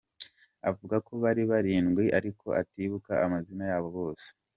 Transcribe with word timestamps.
Avuga 0.69 0.95
ko 1.05 1.11
bari 1.23 1.41
barindwi 1.51 2.05
ariko 2.17 2.45
atibuka 2.61 3.11
amazina 3.25 3.63
yabo 3.71 3.87
bose. 3.97 4.27